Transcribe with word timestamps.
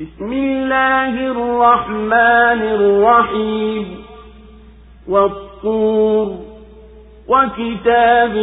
بسم 0.00 0.32
الله 0.32 1.26
الرحمن 1.26 2.62
الرحيم. 2.62 4.04
والطور 5.08 6.36
وكتاب 7.28 8.36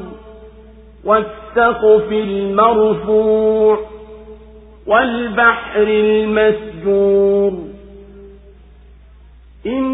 والسقف 1.04 2.12
المرفوع 2.12 3.78
والبحر 4.86 5.82
المسجور. 5.82 7.52
إن 9.66 9.93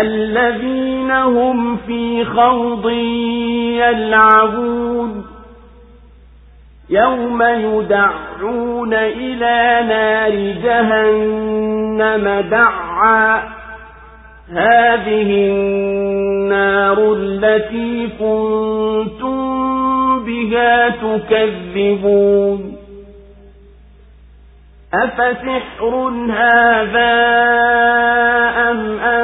الذين 0.00 1.10
هم 1.10 1.76
في 1.76 2.24
خوض 2.24 2.90
يلعبون. 3.78 5.26
يوم 6.90 7.42
يدعون 7.42 8.94
إلى 8.94 9.86
نار 9.88 10.32
جهنم 10.64 12.44
دعا. 12.50 13.42
هذه 14.52 15.50
النار 15.50 17.14
التي 17.18 18.08
كنتم 18.18 19.44
بها 20.24 20.88
تكذبون. 20.88 22.76
أفسحر 24.94 25.94
هذا 26.30 27.14
أم 28.70 28.96
لا 28.96 29.23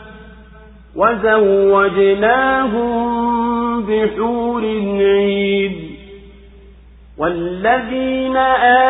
وزوجناهم 0.95 2.81
بحور 3.81 4.63
عيد. 4.99 5.91
والذين 7.17 8.37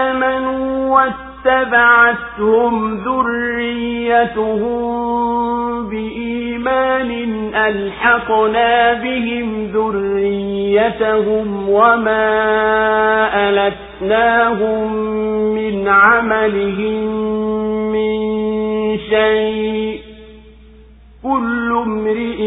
آمنوا 0.08 1.02
واتبعتهم 1.46 2.98
ذريتهم 2.98 4.82
بإيمان 5.90 7.12
ألحقنا 7.56 8.94
بهم 8.94 9.66
ذريتهم 9.74 11.70
وما 11.70 12.30
ألتناهم 13.50 14.94
من 15.54 15.88
عملهم 15.88 17.06
من 17.92 18.22
شيء. 18.98 20.01
كل 21.32 21.72
امرئ 21.72 22.42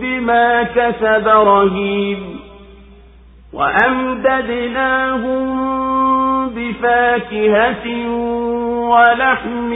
بما 0.00 0.62
كسب 0.62 1.28
رهيب 1.28 2.18
وأمددناهم 3.52 5.44
بفاكهة 6.48 8.08
ولحم 8.90 9.70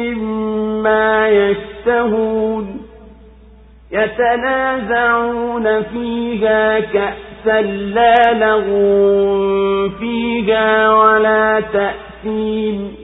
مما 0.00 1.28
يشتهون 1.28 2.80
يتنازعون 3.92 5.82
فيها 5.82 6.80
كأسا 6.80 7.60
لا 7.62 8.32
لغو 8.32 9.88
فيها 9.90 10.92
ولا 10.94 11.60
تأثيم 11.72 13.03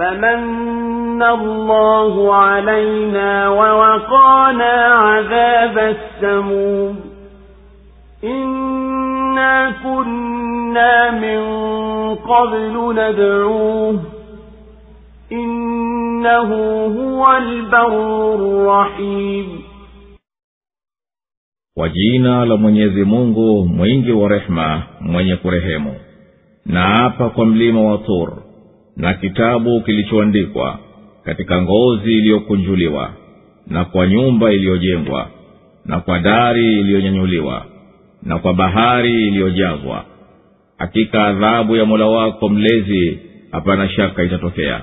فمن 0.00 1.22
الله 1.22 2.34
علينا 2.34 3.48
ووقانا 3.48 4.72
عذاب 4.94 5.78
السموم. 5.78 7.00
إنا 8.24 9.70
كنا 9.84 11.10
من 11.10 11.40
قبل 12.14 12.94
ندعوه. 12.94 14.00
إنه 15.32 16.50
هو 16.86 17.36
البر 17.36 18.34
الرحيم. 18.34 19.62
وجينا 21.78 22.44
لمن 22.44 22.76
مونغو 23.04 23.64
مينجي 23.64 24.12
ورحمة 24.12 24.82
مينجي 25.00 25.36
كرهيمو 25.36 25.92
نعاقا 26.66 27.28
قم 27.28 27.54
لي 27.54 27.72
na 29.00 29.14
kitabu 29.14 29.80
kilichoandikwa 29.80 30.78
katika 31.24 31.62
ngozi 31.62 32.12
iliyokunjuliwa 32.18 33.10
na 33.66 33.84
kwa 33.84 34.06
nyumba 34.06 34.52
iliyojengwa 34.52 35.30
na 35.84 36.00
kwa 36.00 36.18
dari 36.18 36.80
iliyonyanyuliwa 36.80 37.64
na 38.22 38.38
kwa 38.38 38.54
bahari 38.54 39.26
iliyojazwa. 39.28 40.04
Hakika 40.78 41.24
adhabu 41.24 41.76
ya 41.76 41.84
mola 41.84 42.06
wako 42.06 42.48
mlezi 42.48 43.18
hapana 43.52 43.88
shaka 43.88 44.22
itatokea. 44.22 44.82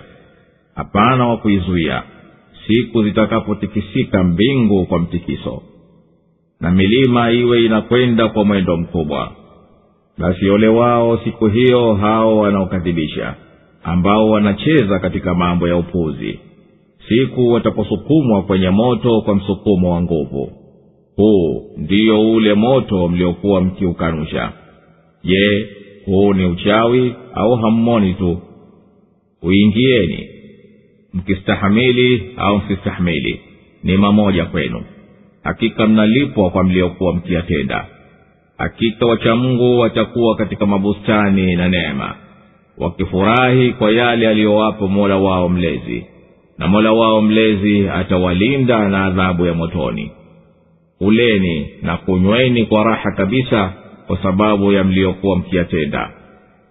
Hapana 0.76 1.28
wa 1.28 1.38
kuizuia 1.38 2.04
siku 2.68 3.04
zitakapotikisika 3.04 4.24
mbingu 4.24 4.86
kwa 4.86 5.00
mtikiso. 5.00 5.62
Na 6.62 6.72
milima 6.72 7.32
iwe 7.32 7.66
inakwenda 7.66 8.28
kwa 8.30 8.46
mwendo 8.46 8.78
mkubwa. 8.78 9.32
Basi 10.18 10.50
ole 10.50 10.68
wao 10.68 11.18
siku 11.24 11.48
hiyo 11.48 11.94
hao 11.94 12.38
wanaokadhibisha 12.38 13.36
ambao 13.88 14.30
wanacheza 14.30 15.00
katika 15.00 15.36
mambo 15.36 15.68
ya 15.68 15.76
upuzi. 15.78 16.40
Siku 17.10 17.48
wataposukumwa 17.52 18.44
kwenye 18.44 18.70
moto 18.70 19.22
kwa 19.22 19.36
msukumo 19.36 19.92
wa 19.94 20.02
nguvu. 20.02 20.52
Huu 21.16 21.64
ndiyo 21.78 22.32
ule 22.32 22.54
moto 22.54 23.08
mliokuwa 23.08 23.62
mkiukanusha. 23.62 24.52
Je 25.24 25.68
huu 26.06 26.34
ni 26.34 26.46
uchawi 26.46 27.14
au 27.34 27.56
hammoni 27.56 28.14
tu? 28.14 28.38
Uingieni. 29.44 30.28
Mkistahamili 31.14 32.34
au 32.38 32.58
msistahamili 32.58 33.42
ni 33.84 33.98
mamoja 33.98 34.46
kwenu. 34.46 34.84
Hakika 35.44 35.88
mnalipwa 35.88 36.50
kwa 36.50 36.64
mliokuwa 36.64 37.14
mkiyatenda. 37.14 37.86
Hakika 38.58 39.06
wachamungu 39.06 39.80
watakuwa 39.80 40.36
katika 40.36 40.66
mabustani 40.66 41.56
na 41.56 41.70
neema 41.70 42.16
wakifurahi 42.78 43.72
kwa 43.74 43.92
yale 43.92 44.28
aliyowapa 44.28 44.88
mola 44.88 45.18
wao 45.18 45.50
mlezi 45.50 46.06
na 46.58 46.68
mola 46.68 46.92
wao 46.92 47.22
mlezi 47.22 47.90
atawalinda 47.90 48.90
na 48.90 49.06
adhabu 49.06 49.46
ya 49.46 49.54
motoni. 49.54 50.12
Kuleni 50.98 51.70
na 51.82 51.98
kunyweni 51.98 52.66
kwa 52.66 52.84
raha 52.84 53.12
kabisa 53.12 53.74
kwa 54.08 54.18
sababu 54.18 54.72
ya 54.72 54.84
mliokuwa 54.84 55.36
mkiyatenda. 55.38 56.10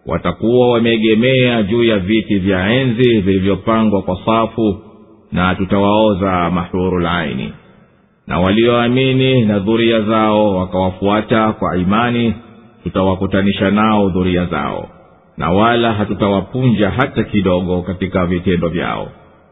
Watakuwa 0.06 0.68
wameegemea 0.70 1.62
juu 1.62 1.84
ya 1.84 1.98
viti 1.98 2.38
vya 2.38 2.70
enzi 2.72 3.20
vilivyopangwa 3.20 4.02
kwa 4.02 4.18
safu 4.26 4.78
na 5.32 5.54
tutawaoza 5.54 6.50
mahurulaini 6.50 7.52
na 8.26 8.40
walioamini 8.40 9.44
na 9.44 9.58
dhuria 9.58 10.00
zao 10.00 10.56
wakawafuata 10.56 11.52
kwa 11.52 11.76
imani 11.76 12.34
tutawakutanisha 12.82 13.70
nao 13.70 14.08
dhuria 14.08 14.44
zao 14.44 14.88
na 15.36 15.50
wala 15.50 15.92
hatutawapunja 15.92 16.90
hata 16.90 17.22
kidogo 17.24 17.82
katika 17.82 18.26
vitendo 18.26 18.68
vyao. 18.68 19.08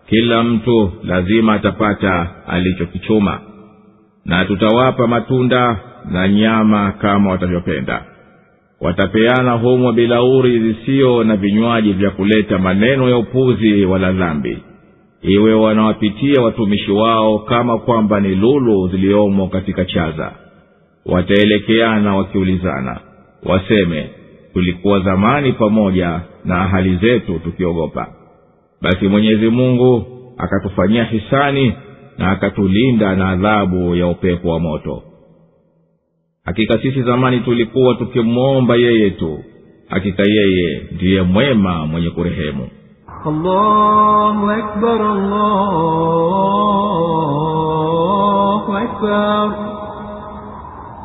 Kila 0.09 0.43
mtu 0.43 0.93
lazima 1.03 1.53
atapata 1.55 2.31
alichokichuma. 2.47 3.41
Na 4.25 4.45
tutawapa 4.45 5.07
matunda 5.07 5.81
na 6.11 6.29
nyama 6.29 6.93
kama 6.93 7.31
watavyopenda. 7.31 8.05
Watapeana 8.81 9.53
humo 9.53 9.93
bilauri 9.93 10.59
zisiyo 10.61 11.25
na 11.25 11.37
vinywaji 11.37 11.93
vya 11.93 12.11
kuleta 12.11 12.59
maneno 12.59 13.11
ya 13.11 13.17
upuzi 13.19 13.85
wala 13.85 14.13
dhambi. 14.13 14.59
Iwe 15.23 15.55
wanawapitia 15.55 16.43
watumishi 16.43 16.91
wao 16.91 17.39
kama 17.39 17.79
kwamba 17.79 18.21
ni 18.21 18.35
lulu 18.35 18.89
ziliomo 18.89 19.47
katika 19.49 19.85
chaza. 19.85 20.33
Wataelekeana 21.07 22.17
wakiulizana. 22.17 23.01
Waseme 23.45 24.11
tulikuwa 24.55 25.01
zamani 25.01 25.53
pamoja 25.53 26.21
na 26.45 26.61
ahali 26.63 26.97
zetu 26.97 27.39
tukiogopa. 27.39 28.07
Basi 28.83 29.09
mwenyezi 29.09 29.49
mungu 29.49 30.05
akatufanyia 30.39 31.05
hisani 31.05 31.73
na 32.19 32.31
akatulinda 32.31 33.17
na 33.17 33.29
adhabu 33.29 33.95
ya 33.97 34.07
upepo 34.07 34.49
wa 34.49 34.61
moto. 34.61 35.03
Hakika 36.45 36.79
sisi 36.79 37.03
zamani 37.03 37.41
tulikuwa 37.41 37.95
tukimwomba 37.95 38.77
yeye 38.77 39.11
tu. 39.11 39.39
Hakika 39.89 40.23
yeye 40.27 40.83
ndiye 40.93 41.23
mwema 41.23 41.87
mwenye 41.87 42.11
kurehemu. 42.11 42.69
Allahu 43.27 44.51
akbar, 44.51 45.03
allahu 45.03 45.25
akbar. 48.77 49.55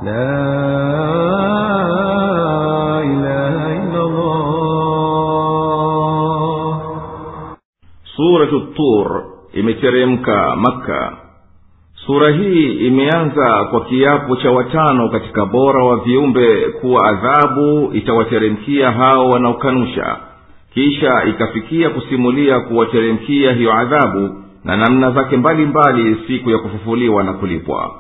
La 0.06 2.09
suratu 8.20 8.60
tur 8.76 9.24
imeteremka 9.54 10.56
makka. 10.56 11.18
Sura 12.06 12.30
hii 12.32 12.74
imeanza 12.88 13.64
kwa 13.72 13.82
kiapo 13.86 14.36
cha 14.36 14.52
watano 14.52 15.10
katika 15.10 15.46
bora 15.46 15.84
wa 15.84 15.98
viumbe 15.98 16.70
kuwa 16.82 17.08
adhabu 17.10 17.90
itawateremkia 17.94 18.92
hao 18.92 19.30
wanaokanusha. 19.30 20.18
Kisha 20.74 21.24
ikafikia 21.30 21.90
kusimulia 21.90 22.60
kuwateremkia 22.60 23.52
hiyo 23.54 23.74
adhabu 23.74 24.30
na 24.64 24.78
namna 24.78 25.12
zake 25.12 25.38
mbalimbali 25.38 26.18
siku 26.28 26.50
ya 26.50 26.58
kufufuliwa 26.58 27.24
na 27.24 27.34
kulipwa. 27.34 27.92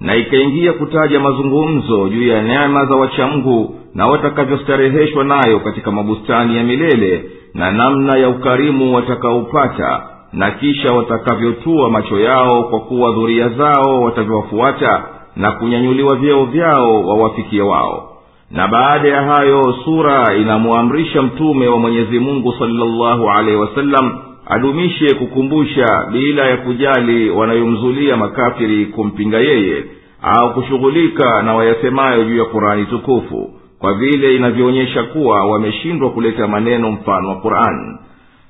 Na 0.00 0.16
ikaingia 0.16 0.72
kutaja 0.72 1.20
mazungumzo 1.20 2.08
juu 2.08 2.26
ya 2.28 2.42
neema 2.42 2.86
za 2.86 2.94
wachamgu 2.94 3.80
na 3.94 4.06
watakavyostareheshwa 4.06 5.24
nayo 5.24 5.60
katika 5.60 5.90
mabustani 5.90 6.56
ya 6.56 6.64
milele 6.64 7.24
na 7.54 7.70
namna 7.72 8.18
ya 8.18 8.28
ukarimu 8.28 8.94
watakaopata 8.94 10.02
na 10.32 10.50
kisha 10.50 10.92
watakavyotua 10.92 11.90
macho 11.90 12.20
yao 12.20 12.62
kwa 12.62 12.80
kuwa 12.80 13.12
dhuria 13.12 13.48
zao 13.48 14.02
watavyowafuata 14.02 15.04
na 15.36 15.52
kunyanyuliwa 15.52 16.16
vyeo 16.16 16.44
vyao 16.44 17.06
wawafikie 17.06 17.62
wao. 17.62 18.10
Na 18.50 18.68
baada 18.68 19.08
ya 19.08 19.22
hayo 19.22 19.74
sura 19.84 20.34
inamwamrisha 20.36 21.22
mtume 21.22 21.68
wa 21.68 21.78
mwenyezi 21.78 22.18
mungu 22.18 22.54
salllahu 22.58 23.30
alehi 23.30 23.56
wasallam 23.56 24.18
adumishe 24.46 25.14
kukumbusha 25.14 25.86
bila 26.12 26.46
ya 26.46 26.56
kujali 26.56 27.30
wanayomzulia 27.30 28.16
makafiri 28.16 28.86
kumpinga 28.86 29.38
yeye 29.38 29.84
au 30.22 30.54
kushughulika 30.54 31.42
na 31.42 31.54
wayasemayo 31.54 32.24
juu 32.24 32.38
ya 32.38 32.44
kurani 32.44 32.86
tukufu 32.86 33.50
kwa 33.84 33.94
vile 33.94 34.34
inavyoonyesha 34.36 35.02
kuwa 35.02 35.44
wameshindwa 35.46 36.10
kuleta 36.10 36.46
maneno 36.48 36.90
mfano 36.92 37.28
wa 37.28 37.34
qurani 37.36 37.98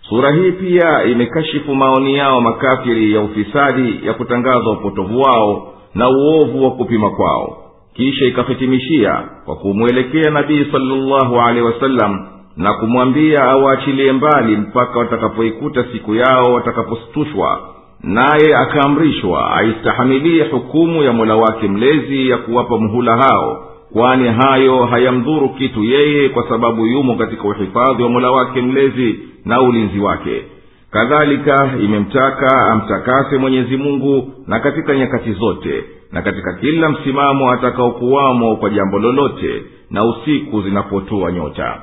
sura 0.09 0.33
hii 0.33 0.53
pia 0.53 1.05
imekashifu 1.05 1.75
maoni 1.75 2.15
yao 2.17 2.41
makafiri 2.41 3.13
ya 3.13 3.21
ufisadi 3.21 4.01
ya 4.07 4.15
kutangaza 4.15 4.71
upotovu 4.71 5.21
wao 5.21 5.73
na 5.95 6.09
uovu 6.09 6.65
wa 6.65 6.71
kupima 6.71 7.11
kwao. 7.11 7.57
Kisha 7.95 8.25
ikahitimishia 8.25 9.23
kwa 9.45 9.57
kumwelekea 9.57 10.31
nabii 10.31 10.67
salllahu 10.73 11.41
alehi 11.41 11.67
wasallam 11.67 12.27
na 12.57 12.73
kumwambia 12.75 13.43
awaachilie 13.43 14.13
mbali 14.13 14.57
mpaka 14.57 14.99
watakapoikuta 14.99 15.85
siku 15.93 16.15
yao 16.15 16.53
watakapostushwa. 16.53 17.61
Naye 18.03 18.57
akaamrishwa 18.57 19.57
aistahamilie 19.57 20.45
hukumu 20.45 21.03
ya 21.03 21.13
mola 21.13 21.37
wake 21.37 21.69
mlezi 21.69 22.29
ya 22.29 22.37
kuwapa 22.39 22.79
muhula 22.79 23.17
hao 23.17 23.74
kwani 23.95 24.29
hayo 24.29 24.85
hayamdhuru 24.87 25.49
kitu 25.49 25.85
yeye 25.85 26.29
kwa 26.29 26.49
sababu 26.49 26.87
yumo 26.87 27.15
katika 27.15 27.43
uhifadhi 27.49 28.03
wa 28.03 28.09
mola 28.09 28.31
wake 28.31 28.63
mlezi 28.63 29.19
na 29.45 29.61
ulinzi 29.63 29.99
wake. 30.01 30.45
Kadhalika 30.91 31.71
imemtaka 31.81 32.67
amtakase 32.73 33.37
mwenyezi 33.39 33.77
mungu 33.77 34.33
na 34.47 34.61
katika 34.61 34.95
nyakati 34.95 35.33
zote 35.33 35.85
na 36.13 36.23
katika 36.23 36.53
kila 36.53 36.89
msimamo 36.89 37.51
atakaokuwamo 37.51 38.57
kwa 38.57 38.71
jambo 38.71 38.99
lolote 38.99 39.63
na 39.91 40.05
usiku 40.05 40.63
zinapotua 40.63 41.33
nyota. 41.33 41.81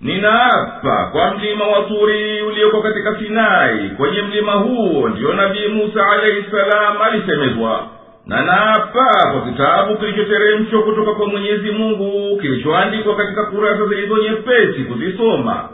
Ninaapa 0.00 1.08
kwa 1.12 1.34
mlima 1.34 1.64
wa 1.66 1.82
turi 1.82 2.42
ulioko 2.42 2.82
katika 2.82 3.18
sinai. 3.18 3.90
Kwenye 3.96 4.22
mlima 4.22 4.52
huo 4.52 5.08
ndiyo 5.08 5.32
nabii 5.32 5.68
musa 5.68 6.06
alaihi 6.10 6.44
salam 6.50 7.02
alisemezwa 7.02 7.86
na 8.26 8.42
naapa 8.42 9.30
kwa 9.32 9.40
kitabu 9.52 9.96
kilichoteremshwa 9.96 10.82
kutoka 10.82 11.12
kwa 11.12 11.26
mwenyezi 11.26 11.70
mungu 11.70 12.38
kilichoandikwa 12.40 13.16
katika 13.16 13.44
kurasa 13.44 13.86
zilizo 13.86 14.16
nyepesi 14.18 14.84
kuzisoma 14.84 15.68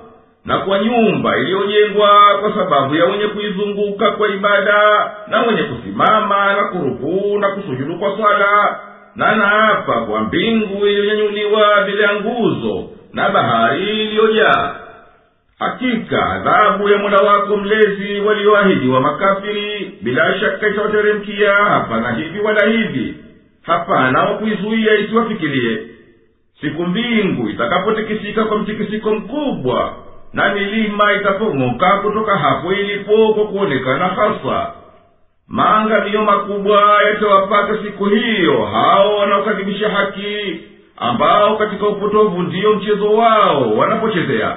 na 0.45 0.59
kwa 0.59 0.79
nyumba 0.79 1.37
iliyojengwa 1.39 2.11
kwa 2.41 2.55
sababu 2.55 2.95
ya 2.95 3.05
wenye 3.05 3.27
kuizunguka 3.27 4.11
kwa 4.11 4.29
ibada 4.29 5.11
na 5.29 5.41
wenye 5.43 5.63
kusimama 5.63 6.53
na 6.55 6.65
kurukuu 6.65 7.39
na 7.39 7.49
kusujudu 7.51 7.99
kwa 7.99 8.17
swala. 8.17 8.81
Na 9.17 9.37
naapa 9.37 10.01
kwa 10.01 10.21
mbingu 10.21 10.87
iliyonyanyuliwa 10.87 11.83
bila 11.87 12.07
ya 12.07 12.15
nguzo 12.21 12.85
na 13.13 13.29
bahari 13.31 14.03
iliyojaa 14.03 14.75
hakika 15.59 16.27
adhabu 16.31 16.89
ya 16.89 16.99
mola 16.99 17.19
wako 17.21 17.57
mlezi 17.57 18.21
walioahidi 18.21 18.89
wa 18.89 19.01
makafiri 19.01 19.99
bila 20.03 20.39
shaka 20.41 20.69
itawateremkia. 20.69 21.55
Hapana 21.55 22.13
hivi 22.13 22.41
wala 22.41 22.67
hivi. 22.67 23.15
Hapana 23.63 24.23
wa 24.23 24.39
kuizuia 24.39 24.95
isiwafikirie. 24.95 25.79
Siku 26.61 26.85
mbingu 26.87 27.49
itakapotikisika 27.49 28.45
kwa 28.45 28.59
mtikisiko 28.59 29.11
mkubwa 29.15 29.93
na 30.33 30.55
milima 30.55 31.13
itapong'oka 31.13 31.99
kutoka 31.99 32.37
hapo 32.39 32.73
ilipo 32.73 33.35
kwa 33.35 33.47
kuonekana 33.47 34.07
hasa 34.07 34.73
maangamio 35.49 36.23
makubwa 36.25 37.03
yatawapata 37.09 37.83
siku 37.83 38.05
hiyo 38.05 38.65
hao 38.65 39.17
wanaokadhibisha 39.17 39.89
haki 39.89 40.61
ambao 40.97 41.57
katika 41.57 41.87
upotovu 41.89 42.43
ndiyo 42.43 42.73
mchezo 42.75 43.13
wao 43.13 43.77
wanapochezea 43.77 44.57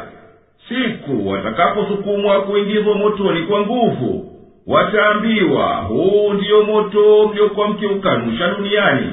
siku 0.71 1.27
watakaposukumwa 1.29 2.41
kuingizwa 2.41 2.95
motoni 2.95 3.41
kwa 3.41 3.59
nguvu 3.61 4.25
wataambiwa 4.67 5.75
huu 5.75 6.33
ndiyo 6.33 6.63
moto 6.63 7.27
mliokuwa 7.33 7.67
mkiukanusha 7.67 8.47
duniani. 8.47 9.09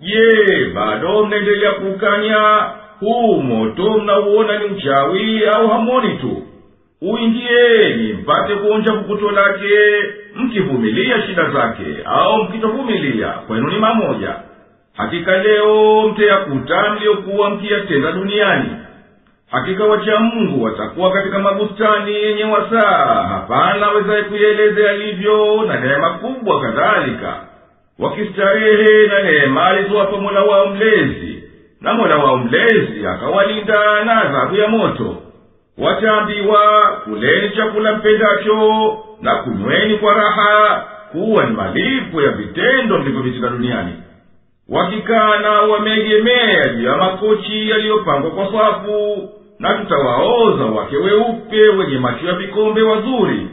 Je 0.00 0.64
bado 0.74 1.24
mnaendelea 1.26 1.72
kuukanya 1.72 2.66
huu 3.00 3.40
moto 3.42 3.98
mnauona 3.98 4.58
ni 4.58 4.64
uchawi 4.64 5.46
au 5.46 5.68
hamoni 5.68 6.16
tu? 6.16 6.42
Uingieni 7.02 8.12
mpate 8.12 8.54
kuonja 8.54 8.92
kukuto 8.92 9.30
lake 9.30 9.68
mkivumilia 10.36 11.22
shida 11.22 11.50
zake 11.50 11.84
au 12.04 12.42
mkitovumilia 12.44 13.28
kwenu 13.28 13.68
ni 13.68 13.78
mamoja. 13.78 14.34
Hakika 14.96 15.38
leo 15.42 16.02
mtayakuta 16.08 16.90
mliyokuwa 16.94 17.50
mkiyatenda 17.50 18.12
duniani 18.12 18.70
hakika 19.50 19.84
wacha 19.84 20.20
mungu 20.20 20.64
watakuwa 20.64 21.12
katika 21.12 21.38
mabustani 21.38 22.14
yenye 22.14 22.44
wasaa. 22.44 23.26
Hapana 23.28 23.88
wezaye 23.90 24.22
kuyaeleza 24.22 24.80
yalivyo 24.82 25.62
na 25.62 25.80
neema 25.80 26.10
kubwa 26.10 26.60
kadhalika. 26.60 27.36
Wakistarehe 27.98 29.06
na 29.06 29.22
neema 29.22 29.64
alizowapa 29.66 30.16
mola 30.16 30.42
wao 30.42 30.66
mlezi. 30.66 31.42
Na 31.80 31.94
mola 31.94 32.16
wao 32.16 32.36
mlezi 32.36 33.06
akawalinda 33.06 34.04
na 34.04 34.22
adhabu 34.22 34.56
ya 34.56 34.68
moto. 34.68 35.16
Wataambiwa 35.78 36.82
kuleni 37.04 37.50
chakula 37.56 37.92
mpendacho 37.96 38.98
na 39.22 39.34
kunyweni 39.36 39.94
kwa 39.98 40.14
raha 40.14 40.84
kuwa 41.12 41.44
ni 41.44 41.56
malipo 41.56 42.22
ya 42.22 42.30
vitendo 42.30 42.98
mlivyovitenda 42.98 43.48
duniani. 43.48 43.92
Wakikana 44.68 45.50
wameegemea 45.50 46.68
juu 46.68 46.86
ya 46.86 46.96
makochi 46.96 47.70
yaliyopangwa 47.70 48.30
kwa 48.30 48.44
safu 48.52 49.28
na 49.58 49.74
tutawaoza 49.74 50.64
wake 50.64 50.96
weupe 50.96 51.68
wenye 51.68 51.98
macho 51.98 52.26
ya 52.26 52.32
vikombe 52.32 52.82
wazuri 52.82 53.48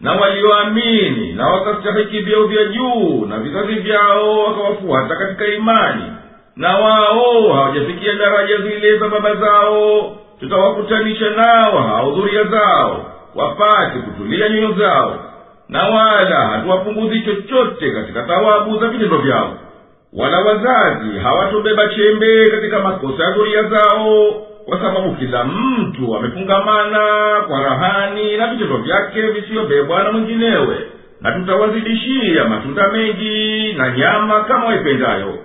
na 0.00 0.12
walioamini 0.12 1.32
na 1.32 1.48
wakastahiki 1.48 2.18
vyeo 2.20 2.46
vya 2.46 2.64
juu 2.64 3.26
na 3.28 3.38
vizazi 3.38 3.74
vyao 3.74 4.38
wakawafuata 4.38 5.16
katika 5.16 5.46
imani. 5.46 6.02
Na 6.56 6.76
wao 6.78 7.52
hawajafikia 7.54 8.14
daraja 8.14 8.56
zile 8.56 8.98
za 8.98 9.08
baba 9.08 9.34
zao 9.34 10.16
tutawakutanisha 10.40 11.30
nao 11.30 11.78
hao 11.82 12.10
dhuria 12.10 12.44
zao 12.44 13.12
wapate 13.34 13.98
kutulia 13.98 14.48
nyoyo 14.48 14.72
zao 14.72 15.18
na 15.68 15.82
wala 15.88 16.36
hatuwapunguzi 16.48 17.20
chochote 17.20 17.90
katika 17.90 18.22
thawabu 18.22 18.78
za 18.78 18.88
vitendo 18.88 19.18
vyao. 19.18 19.54
Wala 20.12 20.38
wazazi 20.40 21.18
hawatobeba 21.22 21.88
chembe 21.88 22.50
katika 22.50 22.78
makosa 22.78 23.24
ya 23.24 23.30
dhuria 23.30 23.62
zao 23.62 24.34
kwa 24.68 24.78
sababu 24.80 25.14
kila 25.14 25.44
mtu 25.44 26.16
amefungamana 26.16 27.00
kwa 27.48 27.62
rahani 27.62 28.36
na 28.36 28.46
vitendo 28.46 28.76
vyake 28.76 29.22
visiyobebwa 29.22 30.02
na 30.02 30.12
mwinginewe. 30.12 30.76
Na 31.20 31.32
tutawazidishia 31.32 32.44
matunda 32.44 32.88
mengi 32.92 33.72
na 33.72 33.90
nyama 33.96 34.40
kama 34.44 34.66
waipendayo. 34.66 35.38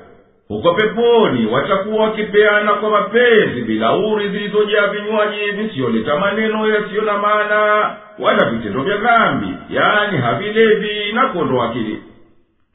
Huko 0.48 0.74
peponi 0.74 1.46
watakuwa 1.46 2.04
wakipeana 2.06 2.74
kwa 2.74 2.90
mapenzi 2.90 3.62
bilauri 3.62 4.30
zilizojaa 4.30 4.88
vinywaji 4.88 5.52
visiyoleta 5.52 6.16
maneno 6.20 6.68
yasiyo 6.68 7.02
na 7.02 7.18
maana 7.18 7.92
wala 8.20 8.50
vitendo 8.50 8.82
vya 8.84 8.98
dhambi 8.98 9.48
yaani 9.70 10.18
havilevi 10.18 11.14
na 11.14 11.28
kuondoa 11.28 11.70
akili 11.70 12.04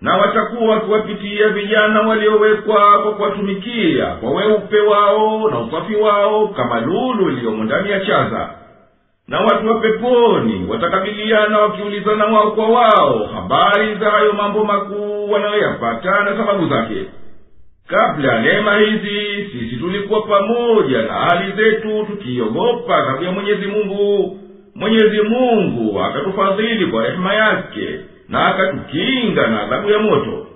na 0.01 0.17
watakuwa 0.17 0.75
wakiwapitia 0.75 1.49
vijana 1.49 2.01
waliowekwa 2.01 3.03
kwa 3.03 3.13
kuwatumikia 3.15 4.07
kwa 4.07 4.31
weupe 4.31 4.81
wao 4.81 5.51
na 5.51 5.59
usafi 5.61 5.95
wao 5.97 6.49
kama 6.49 6.81
lulu 6.81 7.31
iliyomo 7.31 7.65
ndani 7.65 7.91
ya 7.91 8.01
chaza. 8.01 8.51
Na 9.29 9.41
watu 9.41 9.67
wa 9.69 9.81
peponi 9.81 10.67
watakabiliana 10.71 11.59
wakiulizana 11.59 12.25
wao 12.25 12.51
kwa 12.51 12.69
wao 12.69 13.27
habari 13.35 13.95
za 13.95 14.11
hayo 14.11 14.33
mambo 14.33 14.65
makuu 14.65 15.31
wanayoyapata 15.31 16.21
na 16.25 16.37
sababu 16.37 16.69
zake. 16.69 17.05
Kabla 17.87 18.33
ya 18.35 18.41
neema 18.43 18.77
hizi 18.79 19.49
sisi 19.53 19.77
tulikuwa 19.77 20.23
pamoja 20.23 21.03
na 21.03 21.13
hali 21.13 21.53
zetu 21.53 22.07
tukiogopa 22.07 22.97
adhabu 22.97 23.25
ya 23.25 23.33
mwenyezi 23.33 23.67
mungu. 23.67 24.39
Mwenyezi 24.75 25.21
mungu 25.23 26.01
akatufadhili 26.03 26.87
kwa 26.87 27.03
rehema 27.03 27.35
yake 27.35 28.01
na 28.30 28.46
akatukinga 28.48 29.48
na 29.48 29.64
adhabu 29.64 29.90
ya 29.90 30.00
moto 30.00 30.48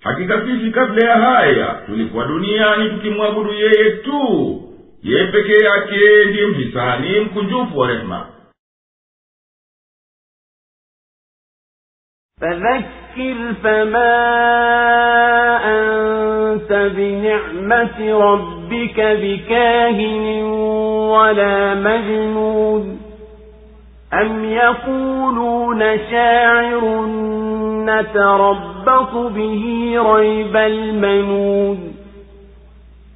hakika 0.00 0.40
sisi 0.46 0.70
kabla 0.70 1.08
ya 1.10 1.16
haya 1.16 1.82
tulikuwa 1.86 2.24
duniani 2.26 2.90
tukimwabudu 2.90 3.52
yeye 3.52 3.90
tu 3.90 4.62
yeye 5.02 5.26
peke 5.26 5.54
yake 5.64 6.24
ndiye 6.28 6.46
mhisani 6.46 7.20
mkunjufu 7.20 7.78
wa 7.78 7.88
rehema 7.88 8.26
فذكر 12.40 13.54
فما 13.62 14.16
أنت 15.64 16.72
بنعمة 16.96 17.98
ربك 18.18 19.00
بكاهن 19.00 20.42
ولا 21.16 21.74
مجنون 21.74 22.99
أم 24.13 24.45
يقولون 24.45 25.79
شاعر 26.11 27.05
نتربص 27.85 29.13
به 29.13 29.93
ريب 30.13 30.55
المنون 30.55 31.93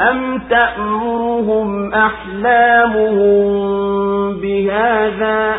أم 0.00 0.38
تأمرهم 0.50 1.92
أحلامهم 1.92 3.40
بهذا 4.40 5.56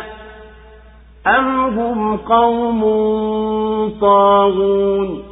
أم 1.26 1.78
هم 1.78 2.16
قوم 2.16 2.80
طاغون 4.00 5.31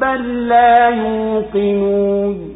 بل 0.00 0.48
لا 0.48 0.88
يوقنون. 0.88 2.54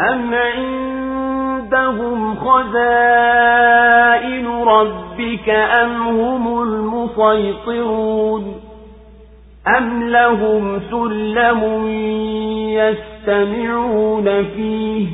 أم 0.00 0.34
عندهم 0.34 2.36
خزائن 2.36 4.46
ربك 4.46 5.48
أم 5.48 6.20
هم 6.20 6.62
المسيطرون؟ 6.62 8.54
أم 9.78 10.08
لهم 10.08 10.80
سلم 10.90 11.88
يستمعون 12.70 14.44
فيه؟ 14.44 15.06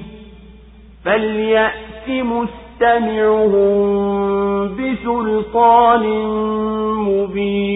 فليأت 1.04 2.08
مستمعهم 2.08 3.76
بسلطان 4.68 6.04
مبين. 6.96 7.75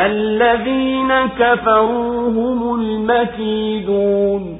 فالذين 0.00 1.26
كفروا 1.26 2.28
هم 2.28 2.74
المكيدون 2.80 4.58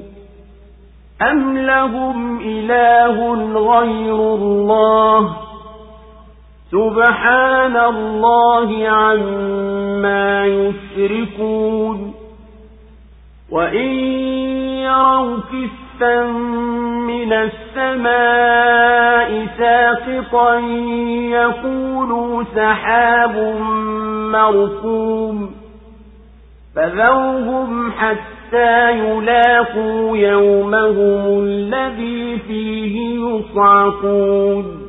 أم 1.23 1.59
لهم 1.59 2.41
إله 2.41 3.35
غير 3.55 4.15
الله 4.35 5.37
سبحان 6.71 7.77
الله 7.77 8.89
عما 8.89 10.47
يشركون 10.47 12.15
وإن 13.51 13.89
يروا 14.85 15.37
من 17.07 17.33
السماء 17.33 18.91
ساقطا 19.59 20.59
يقولوا 21.31 22.45
سحاب 22.55 23.55
مركوم 24.33 25.51
فذوهم 26.77 27.93
حتى 27.93 28.91
يلاقوا 28.91 30.17
يومهم 30.17 31.43
الذي 31.43 32.39
فيه 32.39 33.19
يصعقون 33.25 34.81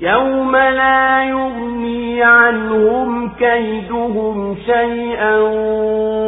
يوم 0.00 0.56
لا 0.56 1.24
يغني 1.24 2.22
عنهم 2.22 3.28
كيدهم 3.28 4.56
شيئا 4.66 5.36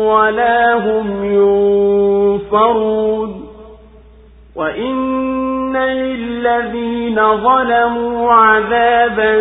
ولا 0.08 0.74
هم 0.74 1.24
ينصرون 2.44 3.47
وإن 4.58 5.76
للذين 5.76 7.36
ظلموا 7.36 8.32
عذابا 8.32 9.32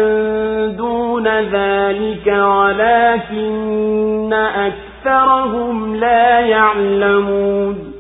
دون 0.68 1.28
ذلك 1.28 2.28
ولكن 2.28 4.34
أكثرهم 4.34 5.96
لا 5.96 6.40
يعلمون 6.40 7.94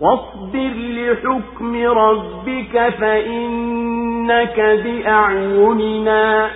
واصبر 0.00 0.70
لحكم 0.76 1.76
ربك 1.86 2.88
فإنك 3.00 4.60
بأعيننا 4.84 6.48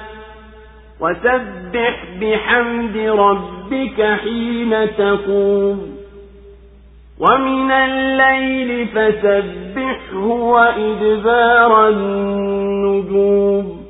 وسبح 1.01 2.05
بحمد 2.21 2.97
ربك 2.97 4.03
حين 4.23 4.87
تقوم 4.99 6.00
ومن 7.20 7.72
الليل 7.72 8.88
فسبحه 8.88 10.26
وإدبار 10.26 11.90
النجوم 11.90 13.86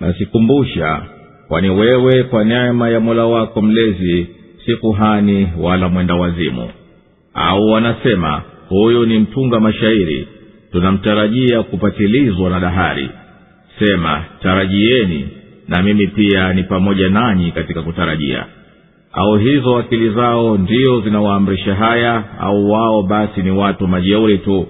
nasikumbusha 0.00 1.02
kwani 1.48 1.70
wewe 1.70 2.22
kwa 2.24 2.44
neema 2.44 2.88
ya 2.90 3.00
mola 3.00 3.26
wako 3.26 3.62
mlezi 3.62 4.26
si 4.66 4.76
kuhani 4.76 5.48
wala 5.60 5.88
mwenda 5.88 6.14
wazimu 6.14 6.70
au 7.34 7.66
wanasema 7.70 8.42
huyu 8.68 9.06
ni 9.06 9.18
mtunga 9.18 9.60
mashairi 9.60 10.28
tunamtarajia 10.72 11.62
kupatilizwa 11.62 12.50
na 12.50 12.60
dahari 12.60 13.10
sema 13.78 14.24
tarajieni 14.42 15.28
na 15.68 15.82
mimi 15.82 16.06
pia 16.06 16.52
ni 16.52 16.62
pamoja 16.62 17.08
nanyi 17.08 17.52
katika 17.52 17.82
kutarajia 17.82 18.46
au 19.15 19.35
hizo 19.37 19.77
akili 19.77 20.09
zao 20.09 20.57
ndio 20.57 20.99
zinawaamrisha 21.01 21.75
haya 21.75 22.23
au 22.39 22.71
wao 22.71 23.03
basi 23.03 23.41
ni 23.43 23.51
watu 23.51 23.87
majeuri 23.87 24.37
tu. 24.37 24.67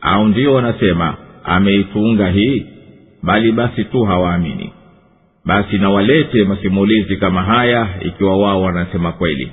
Au 0.00 0.28
ndio 0.28 0.54
wanasema 0.54 1.14
ameitunga 1.44 2.28
hii? 2.30 2.66
Bali 3.22 3.52
basi 3.52 3.84
tu 3.84 4.02
hawaamini. 4.04 4.72
Basi 5.44 5.78
na 5.78 5.90
walete 5.90 6.44
masimulizi 6.44 7.16
kama 7.16 7.42
haya 7.42 7.88
ikiwa 8.00 8.36
wao 8.36 8.62
wanasema 8.62 9.12
kweli. 9.12 9.48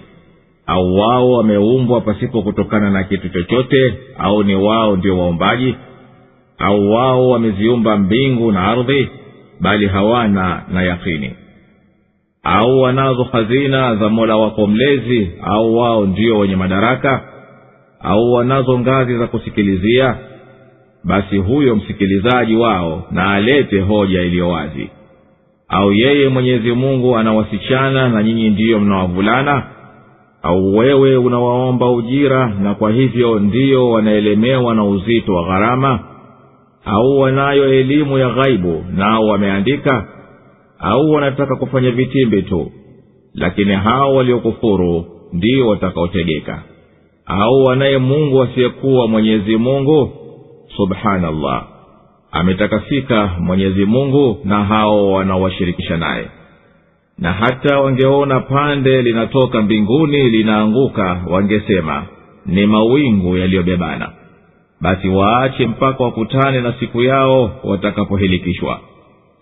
Au 0.68 0.96
wao 0.96 1.32
wameumbwa 1.32 2.02
pasipo 2.02 2.42
kutokana 2.42 2.90
na 2.90 3.04
kitu 3.04 3.30
chochote 3.30 3.94
au 4.18 4.44
ni 4.44 4.56
wao 4.56 4.96
ndio 4.96 5.18
waumbaji 5.20 5.76
au 6.58 6.92
wao 6.92 7.30
wameziumba 7.30 7.98
mbingu 7.98 8.52
na 8.52 8.64
ardhi 8.68 9.10
bali 9.60 9.88
hawana 9.88 10.64
na 10.74 10.82
yakini 10.84 11.32
au 12.48 12.82
wanazo 12.82 13.24
hazina 13.24 13.96
za 13.96 14.10
mola 14.10 14.38
wako 14.38 14.68
mlezi 14.68 15.32
au 15.44 15.78
wao 15.78 16.06
ndio 16.06 16.38
wenye 16.38 16.56
madaraka 16.56 17.22
au 18.00 18.34
wanazo 18.34 18.80
ngazi 18.80 19.18
za 19.18 19.28
kusikilizia 19.28 20.16
basi 21.04 21.38
huyo 21.38 21.76
msikilizaji 21.76 22.56
wao 22.56 23.04
na 23.12 23.32
alete 23.32 23.82
hoja 23.82 24.22
iliyo 24.22 24.50
wazi. 24.50 24.90
Au 25.70 25.94
yeye 25.94 26.28
mwenyezi 26.28 26.72
mungu 26.72 27.18
ana 27.18 27.46
na 28.10 28.24
nyinyi 28.24 28.50
ndiyo 28.50 28.80
mnawavulana 28.80 29.64
au 30.44 30.78
wewe 30.78 31.18
unawaomba 31.18 31.92
ujira 31.92 32.48
na 32.62 32.76
kwa 32.76 32.92
hivyo 32.92 33.40
ndiyo 33.40 33.90
wanaelemewa 33.92 34.76
na 34.76 34.84
uzito 34.84 35.36
wa 35.36 35.44
gharama 35.44 36.00
au 36.86 37.20
wanayo 37.20 37.74
elimu 37.74 38.18
ya 38.18 38.30
ghaibu 38.30 38.86
nao 38.96 39.28
wameandika 39.28 40.08
au 40.86 41.12
wanataka 41.12 41.56
kufanya 41.56 41.92
vitimbi 41.92 42.42
tu 42.42 42.72
lakini 43.34 43.74
hao 43.74 44.16
waliokufuru 44.16 45.06
ndio 45.34 45.68
watakaotegeka. 45.68 46.64
Au 47.26 47.64
wanaye 47.64 47.98
mungu 47.98 48.42
asiyekuwa 48.44 49.08
mwenyezi 49.08 49.58
mungu? 49.58 50.12
Subhanallah. 50.78 51.68
Ametakasika 52.32 53.32
mwenyezi 53.40 53.86
mungu 53.86 54.38
na 54.44 54.64
hao 54.66 55.12
wanaowashirikisha 55.12 55.98
naye. 55.98 56.26
Na 57.18 57.34
hata 57.34 57.80
wangeona 57.80 58.40
pande 58.40 59.02
linatoka 59.02 59.62
mbinguni 59.62 60.30
linaanguka 60.30 61.22
wangesema 61.30 62.04
ni 62.46 62.66
mawingu 62.66 63.38
yaliyobebana. 63.38 64.10
Basi 64.82 65.08
waache 65.08 65.68
mpaka 65.68 66.04
wakutane 66.04 66.62
na 66.62 66.74
siku 66.80 67.02
yao 67.04 67.52
watakapohilikishwa 67.64 68.80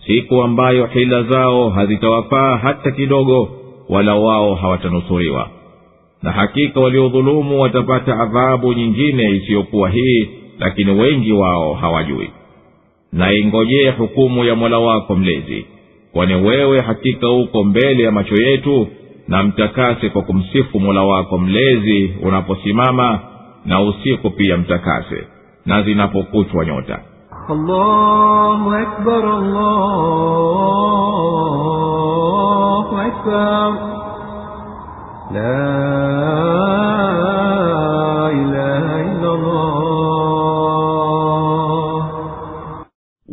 siku 0.07 0.41
ambayo 0.43 0.85
hila 0.85 1.23
zao 1.23 1.69
hazitawafaa 1.69 2.57
hata 2.57 2.91
kidogo 2.91 3.49
wala 3.89 4.15
wao 4.15 4.55
hawatanusuriwa. 4.55 5.49
Na 6.23 6.31
hakika 6.31 6.79
waliodhulumu 6.79 7.61
watapata 7.61 8.19
adhabu 8.19 8.73
nyingine 8.73 9.29
isiyokuwa 9.29 9.89
hii 9.89 10.29
lakini 10.59 10.91
wengi 10.91 11.31
wao 11.33 11.73
hawajui. 11.73 12.29
Na 13.13 13.33
ingojee 13.33 13.89
hukumu 13.89 14.45
ya 14.45 14.55
mola 14.55 14.79
wako 14.79 15.15
mlezi 15.15 15.65
kwani 16.13 16.33
wewe 16.33 16.81
hakika 16.81 17.29
uko 17.29 17.63
mbele 17.63 18.03
ya 18.03 18.11
macho 18.11 18.35
yetu 18.35 18.87
na 19.27 19.43
mtakase 19.43 20.09
kwa 20.09 20.21
kumsifu 20.21 20.79
mola 20.79 21.03
wako 21.03 21.37
mlezi 21.37 22.13
unaposimama 22.21 23.19
na 23.65 23.81
usiku 23.81 24.29
pia 24.29 24.57
mtakase 24.57 25.23
na 25.65 25.83
zinapokuchwa 25.83 26.65
nyota 26.65 26.99
الله 27.50 28.83
أكبر 28.83 29.24
الله 31.68 32.87
أكبر 33.07 33.70
لا 35.33 35.68
إله 38.33 38.85
إلا 39.12 39.31
الله 39.35 39.78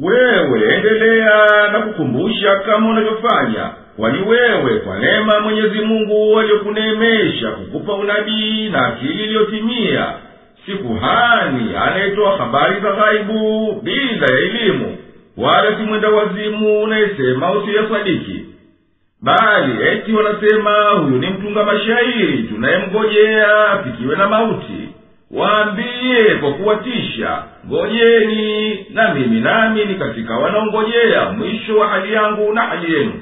wewe 0.04 0.74
endelea 0.76 1.67
na 1.71 1.80
kukumbusha 1.80 2.56
kama 2.56 2.89
unavyofanya 2.89 3.69
kwani 3.98 4.21
wewe 4.30 4.80
kwa 4.80 5.00
neema 5.00 5.34
ya 5.34 5.39
mwenyezi 5.39 5.80
mungu 5.82 6.39
aliyokuneemesha 6.39 7.52
kukupa 7.52 7.93
unabii 7.93 8.69
na 8.69 8.88
akili 8.88 9.24
iliyotimia 9.24 10.13
si 10.66 10.73
kuhani 10.73 11.77
anayetoa 11.77 12.37
habari 12.37 12.81
za 12.81 12.92
ghaibu 12.92 13.73
bila 13.83 14.27
ya 14.35 14.38
elimu 14.38 14.96
wala 15.37 15.77
si 15.77 15.83
mwenda 15.83 16.09
wazimu 16.09 16.83
unayesema 16.83 17.53
usiyasadiki. 17.53 18.44
Bali 19.23 19.87
eti 19.88 20.12
wanasema 20.12 20.70
huyu 20.90 21.18
ni 21.18 21.27
mtunga 21.27 21.64
mashairi 21.64 22.42
tunayemngojea 22.42 23.68
afikiwe 23.70 24.16
na 24.16 24.29
mauti. 24.29 24.88
Waambiye 25.31 26.25
kwa 26.40 26.53
kuwatisha 26.53 27.42
ngojeni 27.66 28.75
na 28.90 29.14
mimi 29.14 29.40
nami 29.40 29.85
ni 29.85 29.94
katika 29.94 30.38
wanaongojea 30.38 31.25
mwisho 31.31 31.77
wa 31.79 31.88
hali 31.88 32.12
yangu 32.12 32.53
na 32.53 32.62
hali 32.62 32.94
yenu. 32.94 33.12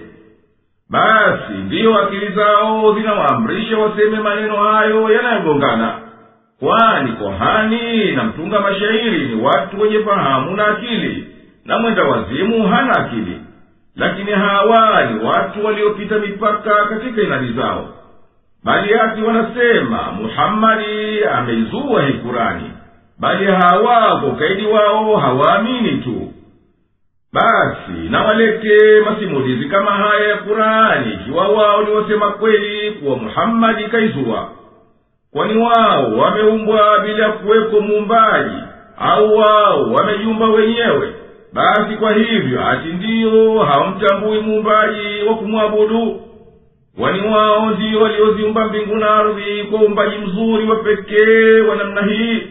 Basi 0.91 1.53
ndiyo 1.67 1.99
akili 1.99 2.29
zao 2.29 2.95
zinawaamrisha 2.95 3.79
waseme 3.79 4.21
maneno 4.21 4.57
hayo 4.57 5.11
yanayogongana 5.13 6.08
kwani 6.61 7.13
kohani 7.13 8.13
na 8.13 8.25
mtunga 8.25 8.61
mashairi 8.61 9.27
ni 9.27 9.43
watu 9.43 9.81
wenye 9.81 9.99
fahamu 10.05 10.57
na 10.57 10.67
akili 10.67 11.27
na 11.65 11.79
mwenda 11.79 12.05
wazimu 12.05 12.69
hana 12.69 12.93
akili. 12.93 13.41
Lakini 13.97 14.31
hawa 14.33 15.05
ni 15.05 15.25
watu 15.25 15.65
waliopita 15.67 16.19
mipaka 16.19 16.85
katika 16.85 17.23
inadi 17.23 17.53
zao. 17.53 17.89
Bali 18.65 18.95
ati 18.95 19.23
wanasema 19.23 20.03
muhammadi 20.13 21.25
ameizua 21.25 22.03
hii 22.03 22.13
kurani 22.13 22.71
bali 23.19 23.47
hawa 23.47 24.21
kwa 24.21 24.29
ukaidi 24.29 24.67
wao 24.67 25.17
hawaamini 25.17 25.91
tu. 25.99 26.33
Basi 27.33 27.93
nawalete 28.11 29.01
masimulizi 29.01 29.69
kama 29.69 29.91
haya 29.91 30.29
ya 30.29 30.37
kurani 30.37 31.13
ikiwa 31.15 31.49
wao 31.49 31.83
ni 31.83 31.91
wasema 31.91 32.31
kweli 32.33 32.91
kuwa 32.91 33.17
muhammadi 33.17 33.85
kaizua 33.85 34.49
kwani 35.33 35.57
wao 35.63 36.13
wameumbwa 36.17 37.01
bila 37.01 37.29
kuweko 37.33 37.81
muumbaji 37.81 38.57
au 38.99 39.37
wao 39.37 39.93
wamejiumba 39.93 40.47
wenyewe? 40.47 41.15
Basi 41.53 41.97
kwa 41.97 42.13
hivyo 42.13 42.67
ati 42.69 42.89
ndiyo 42.89 43.59
hawamtambui 43.59 44.39
muumbaji 44.41 45.23
wa 45.29 45.35
kumwabudu. 45.35 46.21
Kwani 46.99 47.29
wao 47.29 47.71
ndiyo 47.71 48.01
walioziumba 48.01 48.65
mbingu 48.69 48.97
na 48.97 49.11
ardhi 49.15 49.65
kwa 49.65 49.81
uumbaji 49.83 50.17
mzuri 50.19 50.67
wa 50.71 50.77
pekee 50.77 51.61
wa 51.61 51.77
namna 51.77 52.03
hii? 52.03 52.43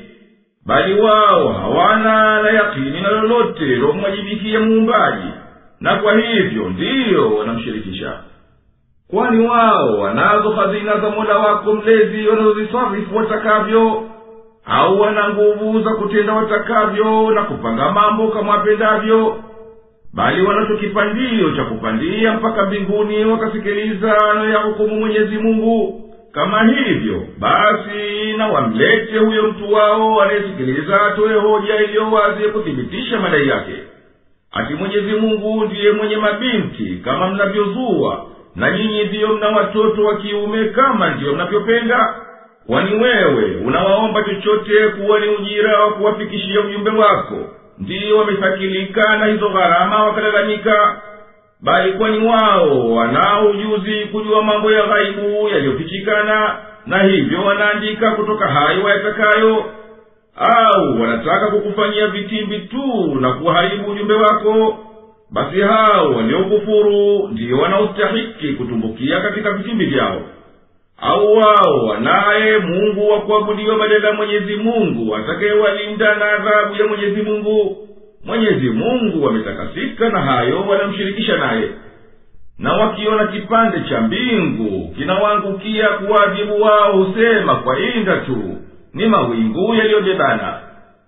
Bali 0.65 1.01
wao 1.01 1.53
hawana 1.53 2.41
na 2.43 2.49
yakini 2.49 3.01
na 3.01 3.09
lolote 3.09 3.65
lomwajibikia 3.65 4.59
muumbaji. 4.59 5.27
Na 5.81 5.95
kwa 5.95 6.19
hivyo 6.19 6.69
ndiyo 6.69 7.35
wanamshirikisha 7.35 8.13
kwani 9.11 9.47
wao 9.47 9.99
wanazo 9.99 10.49
hazina 10.49 10.97
za 10.99 11.09
mola 11.09 11.37
wako 11.37 11.73
mlezi 11.73 12.27
wanazozisarifu 12.27 13.17
watakavyo 13.17 14.03
au 14.65 15.01
wana 15.01 15.29
nguvu 15.29 15.81
za 15.81 15.89
kutenda 15.95 16.33
watakavyo 16.33 17.31
na 17.31 17.43
kupanga 17.43 17.91
mambo 17.91 18.27
kama 18.27 18.51
wapendavyo? 18.51 19.43
Bali 20.13 20.41
wanacho 20.41 20.77
kipandio 20.77 21.51
cha 21.55 21.63
kupandia 21.63 22.33
mpaka 22.33 22.65
mbinguni 22.65 23.25
wakasikiliza 23.25 24.17
anayoyahukumu 24.31 24.95
mwenyezi 24.99 25.37
mungu. 25.37 26.03
Kama 26.31 26.63
hivyo 26.63 27.23
basi 27.39 28.33
na 28.37 28.47
wamlete 28.47 29.17
huyo 29.17 29.43
mtu 29.47 29.73
wao 29.73 30.21
anayesikiliza 30.21 31.01
atoe 31.01 31.33
hoja 31.33 31.75
iliyo 31.81 32.11
wazi 32.11 32.43
ya 32.43 32.49
kuthibitisha 32.49 33.19
madai 33.19 33.47
yake. 33.47 33.73
Ati 34.51 34.73
mwenyezi 34.73 35.11
mungu 35.11 35.65
ndiye 35.65 35.91
mwenye 35.91 36.17
mabinti 36.17 37.01
kama 37.05 37.27
mnavyozua 37.29 38.25
na 38.57 38.71
nyinyi 38.71 39.03
ndiyo 39.03 39.27
mna 39.33 39.47
watoto 39.49 40.03
wa 40.05 40.17
kiume 40.17 40.65
kama 40.65 41.09
ndiyo 41.09 41.33
mnavyopenda. 41.33 42.15
Kwani 42.67 42.93
wewe 43.03 43.55
unawaomba 43.65 44.23
chochote 44.23 44.87
kuwa 44.87 45.19
ni 45.19 45.27
ujira 45.27 45.79
wa 45.83 45.91
kuwafikishia 45.91 46.61
ujumbe 46.61 46.89
wako 46.91 47.35
ndiyo 47.79 48.17
wamesakilika 48.17 49.17
na 49.17 49.25
hizo 49.25 49.49
gharama 49.49 50.03
wakalalamika. 50.03 51.01
Bali 51.61 51.91
kwani 51.93 52.27
wao 52.27 52.91
wanao 52.95 53.49
ujuzi 53.49 54.05
kujua 54.05 54.41
mambo 54.43 54.71
ya 54.71 54.85
ghaibu 54.85 55.47
yaliyofichikana 55.49 56.55
na 56.85 57.03
hivyo 57.03 57.41
wanaandika 57.45 58.11
kutoka 58.11 58.47
hayo 58.47 58.83
wayatakayo 58.83 59.65
au 60.35 61.01
wanataka 61.01 61.47
kukufanyia 61.47 62.07
vitimbi 62.07 62.59
tu 62.59 63.15
na 63.21 63.33
kuharibu 63.33 63.91
ujumbe 63.91 64.13
wako 64.13 64.77
basi 65.31 65.61
hao 65.61 66.11
waliokufuru 66.11 67.27
ndiyo 67.27 67.57
wanaostahiki 67.57 68.47
kutumbukia 68.53 69.21
katika 69.21 69.51
vitimbi 69.53 69.85
vyao. 69.85 70.21
Au 71.01 71.33
wao 71.37 71.85
wanaye 71.87 72.57
mungu 72.57 73.09
wa 73.09 73.21
kuabudiwa 73.21 73.77
badala 73.77 74.13
mwenyezi 74.13 74.55
mungu 74.55 75.15
atakayewalinda 75.15 76.15
na 76.15 76.25
adhabu 76.31 76.75
ya 76.75 76.87
mwenyezi 76.87 77.21
mungu. 77.21 77.77
Mwenyezi 78.25 78.69
mungu 78.69 79.25
wametakasika 79.25 80.09
na 80.09 80.21
hayo 80.21 80.61
wanamshirikisha 80.67 81.37
naye. 81.37 81.69
Na 82.59 82.73
wakiona 82.73 83.27
kipande 83.27 83.81
cha 83.89 84.01
mbingu 84.01 84.93
kinawaangukia 84.97 85.87
kuwajibu 85.87 86.61
wao 86.61 86.91
husema 87.03 87.55
kwa 87.55 87.79
inda 87.79 88.17
tu 88.17 88.57
ni 88.93 89.05
mawingu 89.05 89.75
yaliyobebana 89.75 90.59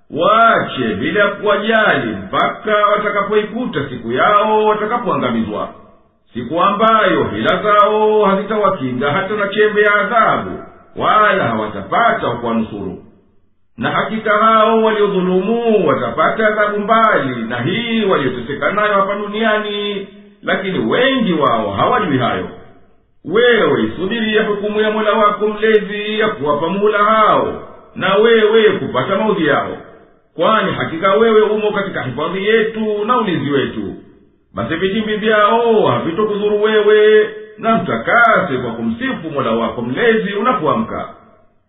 waache 0.10 0.96
bila 0.96 1.28
kuwajali 1.28 2.16
mpaka 2.16 2.76
watakapoikuta 2.88 3.90
siku 3.90 4.12
yao 4.12 4.66
watakapoangamizwa. 4.66 5.70
Siku 6.34 6.62
ambayo 6.62 7.24
hila 7.24 7.64
zao 7.64 8.26
hazitawakinga 8.26 9.12
hata 9.12 9.34
na 9.36 9.48
chembe 9.48 9.82
ya 9.82 9.94
adhabu 9.96 10.64
wala 10.96 11.44
hawatapata 11.44 12.28
wakuwanusuru 12.28 13.04
na 13.78 13.92
hakika 13.92 14.32
hao 14.38 14.84
waliodhulumu 14.84 15.88
watapata 15.88 16.48
adhabu 16.48 16.80
mbali 16.80 17.36
na 17.48 17.62
hii 17.62 18.06
walioteseka 18.06 18.72
nayo 18.72 18.94
hapa 18.94 19.16
duniani 19.16 20.08
lakini 20.44 20.80
wengi 20.80 21.34
wao 21.34 21.72
hawajui 21.72 22.18
hayo. 22.18 22.48
Wewe 23.26 23.84
isubirie 23.84 24.40
hukumu 24.42 24.82
ya 24.82 24.92
mola 24.92 25.12
wako 25.14 25.48
mlezi 25.48 26.20
ya 26.20 26.28
kuwapa 26.28 26.70
muhula 26.70 26.98
hao 27.04 27.64
na 27.96 28.16
wewe 28.16 28.72
kupata 28.72 29.16
maudhi 29.16 29.46
yao 29.46 29.78
kwani 30.40 30.72
hakika 30.72 31.14
wewe 31.14 31.42
umo 31.42 31.72
katika 31.72 32.04
hifadhi 32.04 32.48
yetu 32.48 33.06
na 33.06 33.18
ulinzi 33.18 33.52
wetu. 33.52 33.94
Basi 34.56 34.76
vijimbi 34.76 35.16
vyao 35.16 35.88
havitokudhuru 35.88 36.62
wewe 36.64 37.30
na 37.58 37.78
mtakase 37.78 38.58
kwa 38.58 38.72
kumsifu 38.72 39.30
mola 39.34 39.52
wako 39.52 39.82
mlezi 39.82 40.34
unapoamka. 40.34 41.10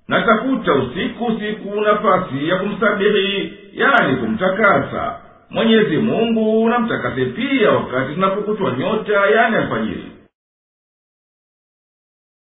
Na 0.08 0.22
tafuta 0.22 0.74
usiku 0.74 1.32
siku 1.40 1.80
nafasi 1.80 2.48
ya 2.48 2.56
kumsabihi 2.56 3.52
yani 3.72 4.16
kumtakasa. 4.16 5.16
Mwenyezi 5.50 5.96
mungu 5.96 6.68
namtakase 6.68 7.24
pia 7.24 7.70
wakati 7.70 8.14
tunapokutwa 8.14 8.72
nyota 8.72 9.26
yani 9.26 9.56
alfajiri 9.56 10.04